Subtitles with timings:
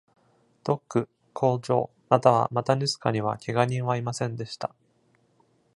[0.63, 4.73] ドック、工場、またはマタヌスカには怪我人はいませんでした。